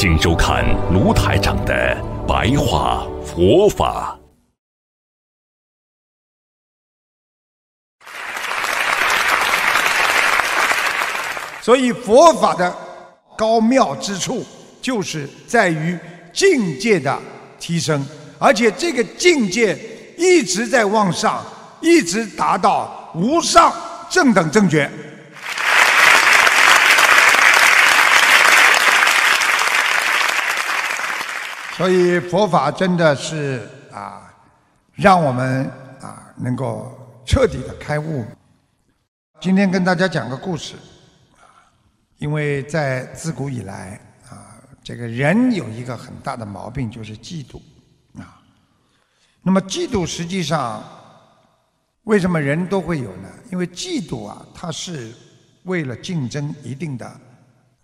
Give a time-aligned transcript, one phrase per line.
[0.00, 1.74] 请收看卢台长的
[2.24, 4.16] 白话佛法。
[11.60, 12.72] 所以佛法的
[13.36, 14.46] 高妙之处，
[14.80, 15.98] 就是在于
[16.32, 17.20] 境界的
[17.58, 18.06] 提升，
[18.38, 19.76] 而且这个境界
[20.16, 21.44] 一直在往上，
[21.80, 23.72] 一直达到无上
[24.08, 24.88] 正等正觉。
[31.78, 34.34] 所以佛法真的是啊，
[34.94, 35.64] 让我们
[36.00, 36.92] 啊能够
[37.24, 38.24] 彻底的开悟。
[39.40, 40.74] 今天跟大家讲个故事，
[41.36, 41.70] 啊，
[42.16, 43.92] 因为在自古以来
[44.28, 47.60] 啊，这个人有一个很大的毛病，就是嫉妒
[48.20, 48.42] 啊。
[49.40, 50.82] 那么嫉妒实际上
[52.02, 53.28] 为什么人都会有呢？
[53.52, 55.14] 因为嫉妒啊，它是
[55.62, 57.08] 为了竞争一定的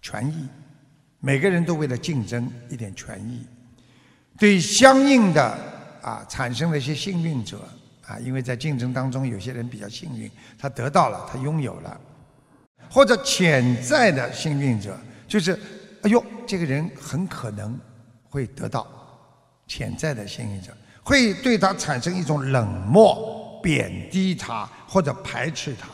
[0.02, 0.48] 权益，
[1.20, 3.46] 每个人都为了竞争一点权益。
[4.38, 5.42] 对相应的
[6.02, 7.60] 啊产生了一些幸运者
[8.06, 12.00] 啊，因为在竞争当中，有些人比较幸运，他得到了，他拥有了，
[12.90, 15.58] 或者潜在的幸运者，就是
[16.02, 17.78] 哎呦，这个人很可能
[18.28, 18.86] 会得到
[19.66, 25.88] 潜在的幸运者，会对他产生一种冷漠、贬低他或者排斥他，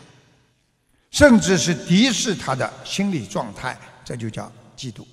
[1.11, 5.05] 甚至是敌视他的心理状态，这就叫嫉妒。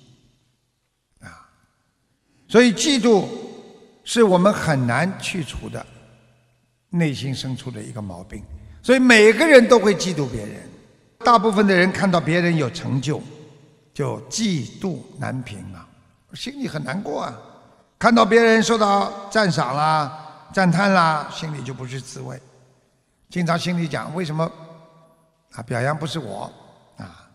[2.48, 3.26] 所以，嫉妒
[4.04, 5.84] 是我们很难去除的
[6.90, 8.42] 内心深处的一个毛病。
[8.82, 10.56] 所以，每个人都会嫉妒别人。
[11.18, 13.20] 大部分的人看到别人有成就，
[13.92, 15.86] 就嫉妒难平啊，
[16.32, 17.36] 心里很难过啊。
[17.98, 22.40] 看到别人受到赞赏啦、赞叹啦，心里就不是滋味。
[23.28, 24.50] 经常心里讲：为什么
[25.52, 25.62] 啊？
[25.64, 26.50] 表扬不是我
[26.96, 27.28] 啊，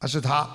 [0.00, 0.48] 而是他。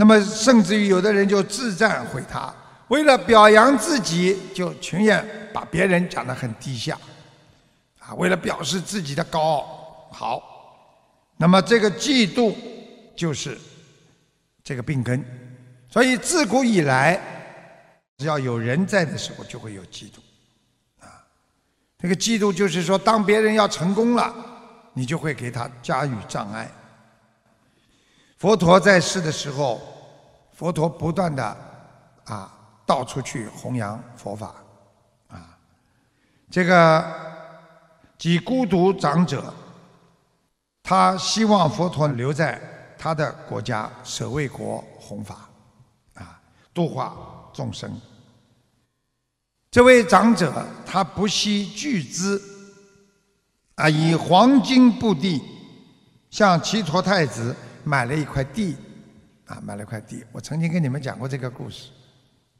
[0.00, 2.54] 那么，甚至于有的人就自赞毁他，
[2.86, 6.96] 为了表扬自己，就情愿把别人讲得很低下，
[7.98, 10.08] 啊，为了表示自己的高傲。
[10.12, 10.40] 好，
[11.36, 12.54] 那么这个嫉妒
[13.16, 13.58] 就是
[14.62, 15.24] 这个病根，
[15.90, 17.20] 所以自古以来，
[18.18, 20.20] 只要有人在的时候，就会有嫉妒，
[21.00, 21.26] 啊，
[21.98, 24.32] 这个嫉妒就是说，当别人要成功了，
[24.92, 26.70] 你就会给他加以障碍。
[28.38, 29.80] 佛陀在世的时候，
[30.52, 31.44] 佛陀不断的
[32.24, 32.56] 啊
[32.86, 34.54] 到处去弘扬佛法，
[35.26, 35.58] 啊，
[36.48, 37.04] 这个
[38.16, 39.52] 几孤独长者，
[40.84, 42.60] 他希望佛陀留在
[42.96, 45.48] 他的国家舍卫国弘法，
[46.14, 46.40] 啊，
[46.72, 47.16] 度化
[47.52, 48.00] 众生。
[49.68, 52.40] 这位长者他不惜巨资，
[53.74, 55.42] 啊，以黄金布地
[56.30, 57.56] 向齐陀太子。
[57.84, 58.76] 买了一块地，
[59.46, 60.24] 啊，买了块地。
[60.32, 61.90] 我曾经跟你们讲过这个故事，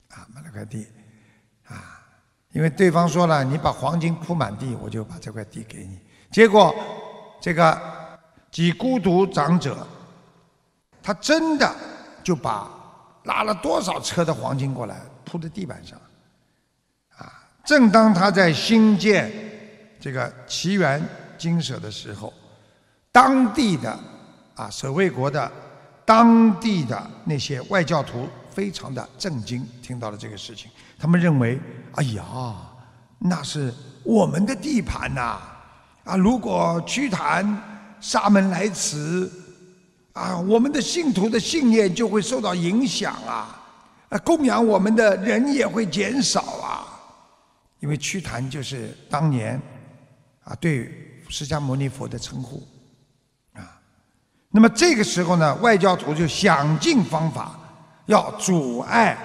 [0.08, 0.86] 啊，买了块地，
[1.66, 2.00] 啊，
[2.52, 5.98] 因为对方说了，你把黄金铺满地，我就把这块地给你。
[6.30, 6.74] 结果，
[7.40, 7.80] 这个
[8.50, 9.86] 几孤独长者，
[11.02, 11.74] 他真的
[12.22, 12.70] 就把
[13.24, 16.00] 拉了多少车的黄金过来铺在地板上，
[17.16, 19.30] 啊，正当他在兴建
[20.00, 21.02] 这个奇缘
[21.36, 22.32] 精舍的时候，
[23.12, 23.98] 当地的。
[24.58, 25.50] 啊，舍卫国的
[26.04, 31.60] 当地的那些外教徒非常的震惊，听到了这个事情，他们认为，
[31.92, 32.24] 哎呀，
[33.20, 35.38] 那是我们的地盘呐！
[36.02, 37.56] 啊，如果屈檀
[38.00, 39.30] 沙门来此，
[40.12, 43.64] 啊，我们的信徒的信念就会受到影响啊，
[44.08, 46.82] 啊，供养我们的人也会减少啊，
[47.78, 49.60] 因为屈檀就是当年
[50.42, 52.60] 啊对释迦牟尼佛的称呼。
[54.50, 57.58] 那么这个时候呢，外教徒就想尽方法
[58.06, 59.16] 要阻碍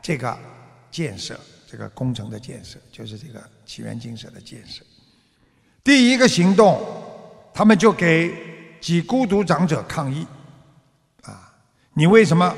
[0.00, 0.38] 这个
[0.90, 4.84] 建设、这个工程的建设，就是这个起源精舍的建设。
[5.82, 6.80] 第一个行动，
[7.52, 8.32] 他们就给
[8.80, 10.24] 几孤独长者抗议：
[11.24, 11.52] 啊，
[11.94, 12.54] 你为什么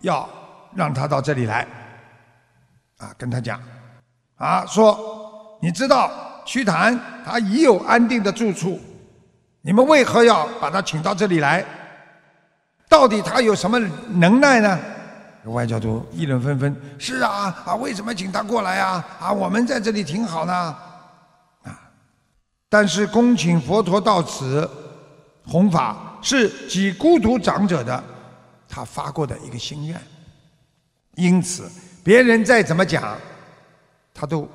[0.00, 0.28] 要
[0.74, 1.64] 让他到这里来？
[2.98, 3.62] 啊，跟他讲，
[4.34, 6.10] 啊，说你知道
[6.44, 8.80] 瞿昙他已有安定的住处。
[9.62, 11.64] 你们为何要把他请到这里来？
[12.88, 13.78] 到底他有什么
[14.08, 14.78] 能耐呢？
[15.44, 19.04] 外教徒议论纷纷：“是啊，啊，为什么请他过来啊？
[19.20, 20.52] 啊，我们在这里挺好呢。”
[21.62, 21.80] 啊，
[22.68, 24.68] 但是恭请佛陀到此
[25.46, 28.02] 弘法，是几孤独长者的
[28.68, 30.00] 他发过的一个心愿，
[31.14, 31.70] 因此
[32.02, 33.16] 别人再怎么讲，
[34.12, 34.48] 他都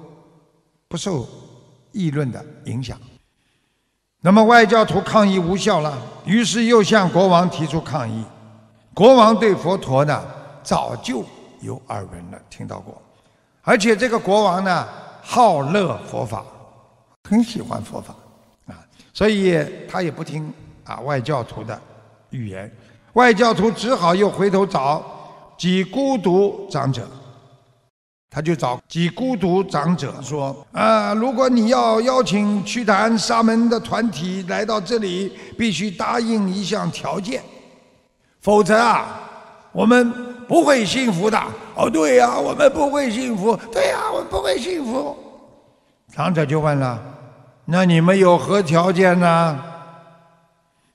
[0.87, 1.27] 不受
[1.93, 2.99] 议论的影响。
[4.25, 5.95] 那么外教徒抗议无效了，
[6.25, 8.25] 于是又向国王提出抗议。
[8.91, 10.19] 国王对佛陀呢，
[10.63, 11.23] 早就
[11.61, 12.99] 有耳闻了，听到过，
[13.61, 14.87] 而且这个国王呢，
[15.21, 16.43] 好乐佛法，
[17.29, 18.15] 很喜欢佛法，
[18.65, 18.73] 啊，
[19.13, 20.51] 所以他也不听
[20.83, 21.79] 啊外教徒的
[22.31, 22.75] 语言，
[23.13, 25.05] 外教徒只好又回头找
[25.55, 27.07] 几孤独长者。
[28.29, 37.41] 他就找几孤独长者说：“啊，如果你要邀请祛檀沙门的团体来到这里，必须答应一项条件，
[38.41, 39.05] 否则啊，
[39.71, 40.11] 我们
[40.47, 41.41] 不会幸福的。”
[41.75, 43.57] 哦，对呀，我们不会幸福。
[43.71, 45.15] 对呀，我们不会幸福。
[46.13, 47.01] 长者就问了
[47.63, 49.57] ：“那你们有何条件呢？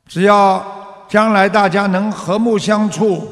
[0.06, 0.62] 只要
[1.09, 3.27] 将来大家能和睦相处，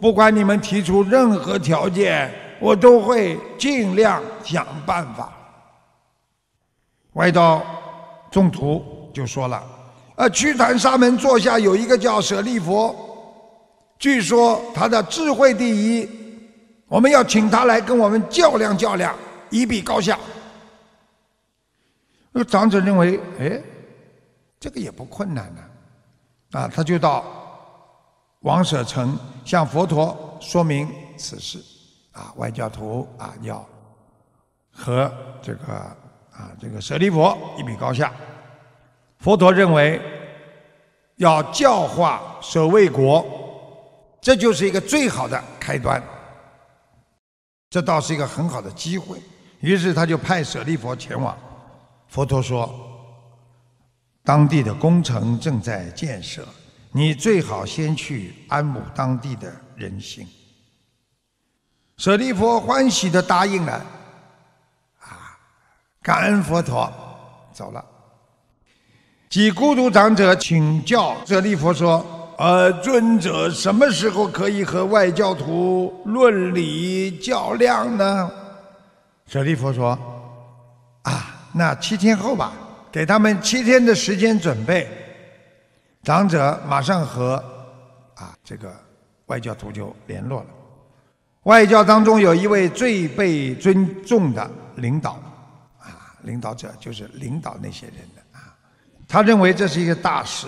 [0.00, 2.28] 不管你们提出任何条件。”
[2.62, 5.32] 我都会尽量想办法。
[7.14, 7.60] 外道
[8.30, 9.60] 众徒就说了
[10.14, 12.94] ：“呃，屈檀沙门座下有一个叫舍利佛，
[13.98, 16.08] 据说他的智慧第一，
[16.86, 19.12] 我们要请他来跟我们较量较量，
[19.50, 20.16] 一比高下。”
[22.30, 23.60] 那长者认为：“哎，
[24.60, 25.60] 这个也不困难呢。”
[26.60, 27.24] 啊，他就到
[28.42, 30.88] 王舍城向佛陀说明
[31.18, 31.58] 此事。
[32.12, 33.66] 啊，外教徒啊，要
[34.70, 35.12] 和
[35.42, 35.74] 这个
[36.30, 38.12] 啊这个舍利佛一比高下。
[39.18, 40.00] 佛陀认为
[41.16, 43.24] 要教化舍卫国，
[44.20, 46.02] 这就是一个最好的开端。
[47.70, 49.18] 这倒是一个很好的机会。
[49.60, 51.38] 于是他就派舍利佛前往。
[52.08, 52.68] 佛陀说
[54.24, 56.44] ：“当地的工程正在建设，
[56.90, 60.26] 你最好先去安抚当地的人心。”
[62.02, 63.72] 舍利弗欢喜的答应了，
[65.02, 65.38] 啊，
[66.02, 66.92] 感恩佛陀，
[67.52, 67.84] 走了。
[69.30, 72.04] 几孤独长者请教舍利弗说
[72.38, 78.28] ：“呃，尊者什么时候可以和外教徒论理较量呢？”
[79.28, 79.96] 舍利弗说
[81.06, 82.52] ：“啊，那七天后吧，
[82.90, 84.90] 给他们七天的时间准备。”
[86.02, 87.36] 长者马上和
[88.16, 88.74] 啊这个
[89.26, 90.46] 外教徒就联络了。
[91.44, 95.20] 外教当中有一位最被尊重的领导，
[95.80, 98.54] 啊，领导者就是领导那些人的啊。
[99.08, 100.46] 他认为这是一个大事，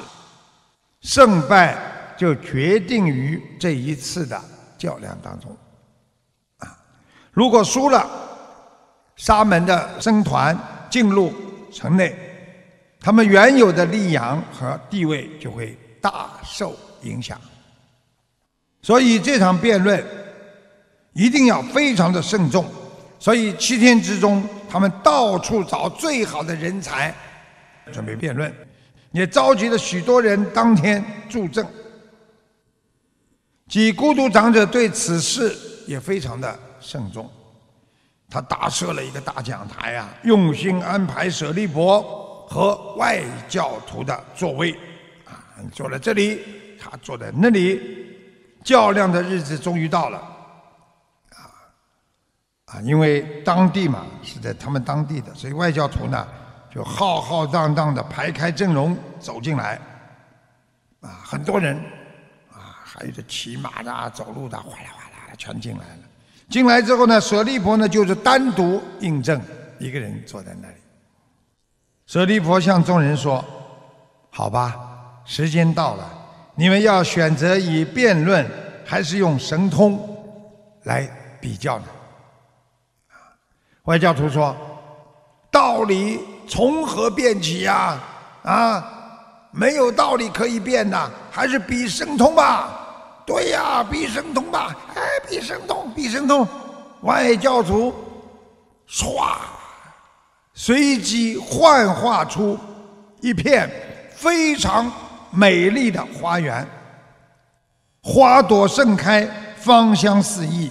[1.00, 1.76] 胜败
[2.16, 4.40] 就决定于这一次的
[4.78, 5.56] 较量当中，
[6.58, 6.78] 啊，
[7.32, 8.08] 如果输了，
[9.16, 10.56] 沙门的僧团
[10.88, 11.32] 进入
[11.72, 12.16] 城内，
[13.00, 17.36] 他们原有的力量和地位就会大受影响。
[18.80, 20.00] 所以这场辩论。
[21.14, 22.66] 一定要非常的慎重，
[23.18, 27.14] 所以七天之中，他们到处找最好的人才，
[27.92, 28.52] 准备辩论，
[29.12, 31.64] 也召集了许多人当天助阵。
[33.68, 35.56] 几孤独长者对此事
[35.86, 37.30] 也非常的慎重，
[38.28, 42.02] 他搭设了一个大讲台啊，用心安排舍利佛
[42.48, 44.72] 和外教徒的座位，
[45.24, 46.40] 啊，坐在这里，
[46.78, 47.80] 他坐在那里，
[48.64, 50.32] 较量的日子终于到了。
[52.74, 56.26] 啊，因为当地嘛是在他们当地的，所以外教徒呢
[56.74, 59.78] 就浩浩荡荡的排开阵容走进来，
[61.00, 61.76] 啊，很多人，
[62.50, 65.98] 啊，还有这骑马的、走路的，哗啦哗啦的全进来了。
[66.50, 69.40] 进来之后呢，舍利婆呢就是单独应证，
[69.78, 70.74] 一个人坐在那里。
[72.06, 73.42] 舍利婆向众人说
[74.30, 76.10] ：“好吧，时间到了，
[76.56, 78.44] 你们要选择以辩论
[78.84, 79.98] 还是用神通
[80.82, 81.08] 来
[81.40, 81.84] 比较呢？”
[83.84, 84.56] 外教徒说
[85.52, 88.00] ：“道理从何辩起呀？
[88.42, 88.82] 啊，
[89.50, 92.80] 没有道理可以辩的，还是比神通吧。
[93.26, 94.74] 对呀，比神通吧。
[94.94, 96.48] 哎，比神通，比神通。
[97.02, 97.94] 外教徒
[98.88, 99.36] 唰，
[100.54, 102.58] 随即幻化出
[103.20, 103.70] 一片
[104.10, 104.90] 非常
[105.30, 106.66] 美丽的花园，
[108.02, 110.70] 花朵盛开，芳香四溢。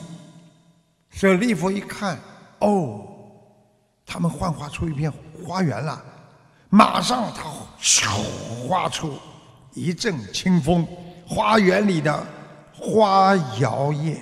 [1.12, 2.18] 舍利弗一看。”
[2.64, 3.06] 哦，
[4.06, 5.12] 他们幻化出一片
[5.46, 6.02] 花园了，
[6.70, 7.44] 马上他
[7.82, 8.08] 咻
[8.68, 9.18] 画出
[9.74, 10.88] 一阵清风，
[11.28, 12.26] 花园里的
[12.74, 14.18] 花摇曳，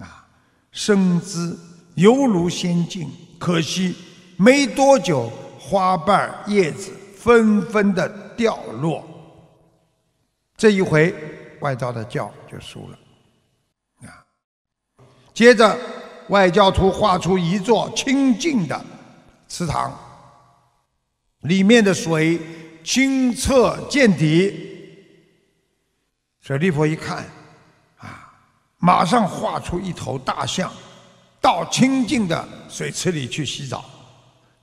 [0.00, 0.26] 啊，
[0.72, 1.56] 身姿
[1.94, 3.08] 犹如仙境，
[3.38, 3.96] 可惜
[4.36, 5.30] 没多久，
[5.60, 9.04] 花瓣叶子纷纷的掉落。
[10.56, 11.14] 这一回，
[11.60, 12.98] 外道的教就输了。
[14.08, 14.26] 啊，
[15.32, 15.78] 接着
[16.28, 18.84] 外教徒画出一座清净的
[19.48, 19.92] 祠堂，
[21.42, 22.40] 里面的水
[22.84, 24.66] 清澈见底。
[26.40, 27.24] 舍利弗一看，
[27.98, 28.32] 啊，
[28.78, 30.72] 马上画出一头大象，
[31.40, 33.84] 到清净的水池里去洗澡。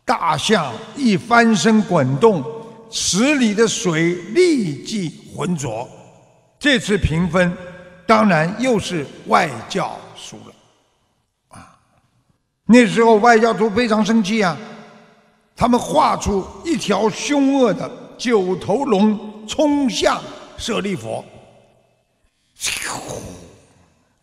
[0.04, 2.44] 大象一翻身滚动，
[2.92, 5.90] 池里的水立即浑浊。
[6.60, 7.56] 这次评分，
[8.06, 10.55] 当然又是外教输了。
[12.66, 14.58] 那时候外教徒非常生气啊，
[15.56, 20.20] 他们画出一条凶恶的九头龙冲向
[20.58, 21.24] 舍利弗。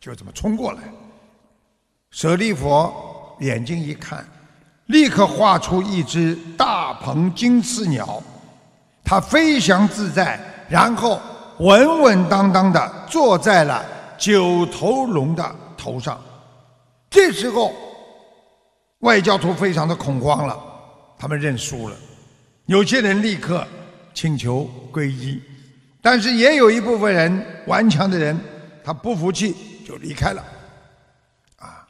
[0.01, 0.81] 就这么冲过来，
[2.11, 2.93] 舍利弗
[3.39, 4.27] 眼睛一看，
[4.87, 8.21] 立刻画出一只大鹏金翅鸟，
[9.05, 11.21] 它飞翔自在，然后
[11.59, 13.85] 稳稳当当的坐在了
[14.19, 16.21] 九头龙的头上。
[17.09, 17.73] 这时候，
[19.03, 20.59] 外教徒非常的恐慌了，
[21.19, 21.97] 他们认输了，
[22.67, 23.67] 有些人立刻
[24.15, 25.41] 请求皈依。
[26.01, 28.39] 但是也有一部分人顽强的人，
[28.85, 29.55] 他不服气
[29.87, 30.45] 就离开了，
[31.59, 31.87] 啊，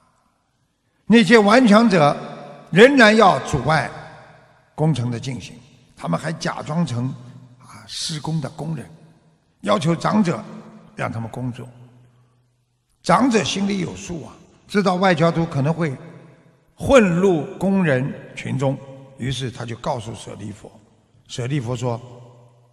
[1.06, 2.16] 那些顽强者
[2.70, 3.90] 仍然要阻碍
[4.74, 5.54] 工程的进行，
[5.96, 7.08] 他们还假装成
[7.58, 8.86] 啊施工的工人，
[9.62, 10.42] 要求长者
[10.96, 11.68] 让他们工作。
[13.02, 14.32] 长者心里有数啊，
[14.66, 15.94] 知道外交徒可能会
[16.74, 18.76] 混入工人群中，
[19.18, 20.70] 于是他就告诉舍利弗，
[21.28, 22.00] 舍利弗说，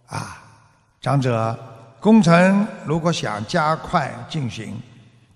[0.06, 0.44] 啊。
[1.02, 1.58] 长者，
[1.98, 4.78] 工程如果想加快进行，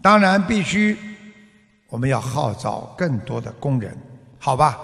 [0.03, 0.95] 当然必须
[1.89, 3.97] 我们要号召更多的工人，
[4.39, 4.79] 好吧？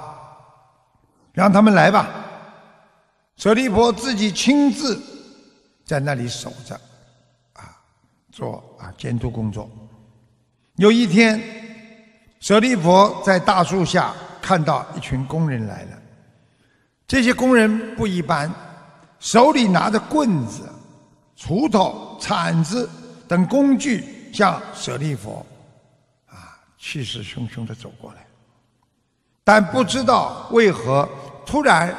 [1.35, 2.09] 让他们来吧。
[3.37, 4.99] 舍利弗自己亲自
[5.85, 6.75] 在那里守着，
[7.53, 7.77] 啊，
[8.33, 9.69] 做啊监督工作。
[10.77, 11.39] 有一天，
[12.41, 15.99] 舍利弗在大树下看到一群工人来了，
[17.07, 18.51] 这些工人不一般。
[19.19, 20.67] 手里拿着棍子、
[21.37, 22.89] 锄头、铲子
[23.29, 25.45] 等工具，向舍利弗
[26.27, 28.27] 啊气势汹汹的走过来。
[29.45, 31.07] 但不知道为何，
[31.45, 31.95] 突然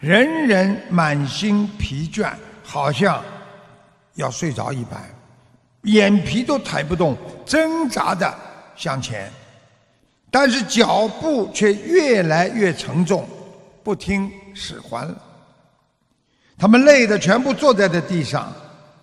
[0.00, 2.32] 人人满心疲倦，
[2.64, 3.22] 好像
[4.14, 5.00] 要睡着一般，
[5.82, 7.16] 眼皮都抬不动，
[7.46, 8.36] 挣扎的
[8.74, 9.30] 向前，
[10.30, 13.28] 但是脚步却越来越沉重，
[13.82, 15.16] 不听使唤了。
[16.58, 18.52] 他们累得全部坐在了地上，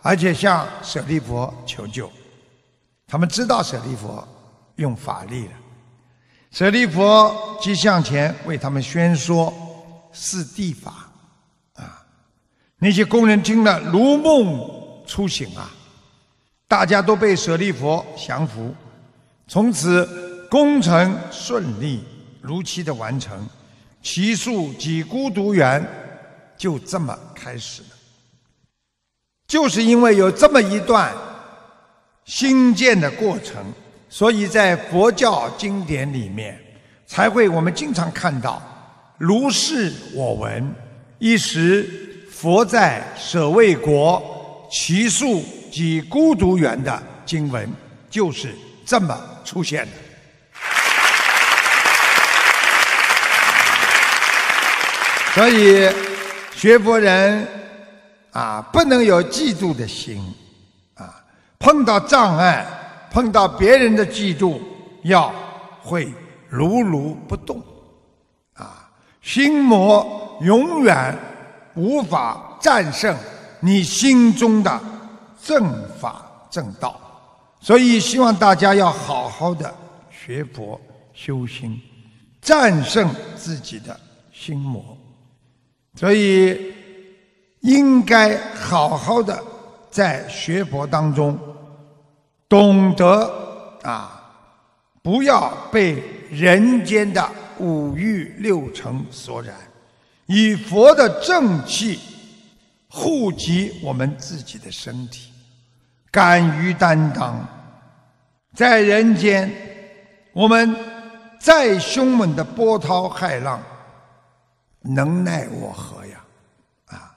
[0.01, 2.11] 而且向舍利佛求救。
[3.07, 4.27] 他们知道舍利佛
[4.75, 5.51] 用法力了，
[6.51, 9.53] 舍利佛即向前为他们宣说
[10.11, 11.09] 四谛法。
[11.75, 12.03] 啊，
[12.77, 14.59] 那些工人听了如梦
[15.07, 15.71] 初醒啊，
[16.67, 18.75] 大家都被舍利佛降服，
[19.47, 22.03] 从此工程顺利
[22.41, 23.47] 如期的完成，
[24.01, 25.85] 其数及孤独园。
[26.57, 27.89] 就这么开始了，
[29.45, 31.13] 就是因为有这么一段
[32.23, 33.61] 新建的过程，
[34.07, 36.57] 所以在佛教经典里面
[37.05, 38.61] 才会我们经常看到
[39.19, 40.73] “如是我闻，
[41.19, 47.69] 一时佛在舍卫国，其数即孤独园”的经文，
[48.09, 49.91] 就是这么出现的。
[55.35, 55.87] 所以。
[56.57, 57.45] 学佛人
[58.31, 60.23] 啊，不能有嫉妒的心
[60.95, 61.21] 啊！
[61.59, 62.65] 碰到障碍，
[63.11, 64.57] 碰到别人的嫉妒，
[65.03, 65.35] 要
[65.81, 66.11] 会
[66.47, 67.61] 如如不动
[68.53, 68.89] 啊！
[69.21, 71.13] 心魔永远
[71.75, 73.13] 无法战胜
[73.59, 74.81] 你心中的
[75.43, 76.97] 正法正道，
[77.59, 79.75] 所以希望大家要好好的
[80.09, 80.79] 学佛
[81.13, 81.81] 修心，
[82.41, 83.99] 战胜自己的
[84.31, 84.94] 心魔。
[85.95, 86.73] 所以，
[87.61, 89.41] 应该好好的
[89.89, 91.39] 在学佛当中，
[92.49, 94.21] 懂得啊，
[95.01, 97.25] 不要被人间的
[97.59, 99.55] 五欲六尘所染，
[100.25, 101.99] 以佛的正气
[102.89, 105.31] 护及我们自己的身体，
[106.11, 107.47] 敢于担当，
[108.53, 109.49] 在人间，
[110.33, 110.75] 我们
[111.39, 113.61] 再凶猛的波涛骇浪。
[114.85, 116.23] 能奈我何呀？
[116.87, 117.15] 啊，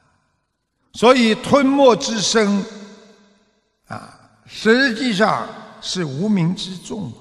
[0.92, 2.64] 所以吞没之声
[3.88, 5.46] 啊，实际上
[5.80, 7.12] 是无名之众。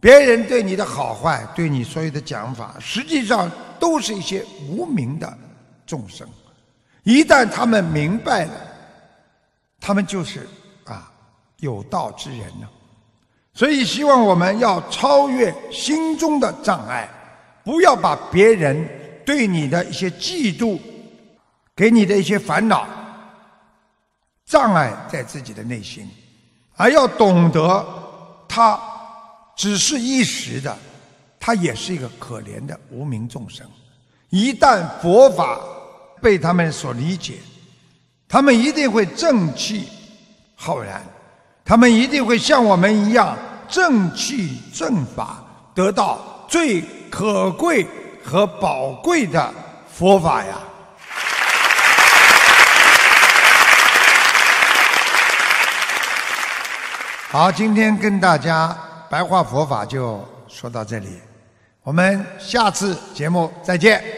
[0.00, 5.38] 别人对你的好坏，对你所有的讲法，实际上都是一些无名的
[5.86, 6.28] 众生。
[7.02, 8.52] 一旦他们明白了，
[9.80, 10.46] 他们就是
[10.84, 11.10] 啊
[11.58, 12.68] 有道之人呢。
[13.54, 17.08] 所以，希望我们要超越心中的障碍，
[17.66, 18.88] 不要把别人
[19.24, 20.78] 对你的一些嫉妒，
[21.74, 22.86] 给你的一些烦恼
[24.44, 26.08] 障碍在自己的内心，
[26.76, 27.84] 而要懂得
[28.48, 28.80] 他。
[29.56, 30.78] 只是一时的，
[31.40, 33.66] 他也是一个可怜的无名众生。
[34.28, 35.58] 一旦佛法
[36.20, 37.38] 被他们所理解，
[38.28, 39.88] 他们一定会正气
[40.54, 41.02] 浩然，
[41.64, 45.42] 他们一定会像我们一样正气正法，
[45.74, 46.84] 得到最
[47.18, 47.86] 可贵
[48.22, 49.50] 和宝贵的
[49.90, 50.58] 佛法呀！
[57.30, 58.76] 好，今天跟大家。
[59.08, 61.08] 白话佛法就说到这里，
[61.82, 64.15] 我们下次节目再见。